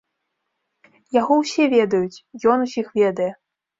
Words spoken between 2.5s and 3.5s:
ён усіх ведае.